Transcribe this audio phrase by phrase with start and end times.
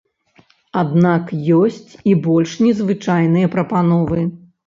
[0.81, 1.25] Аднак
[1.61, 4.27] ёсць і больш незвычайныя прапановы.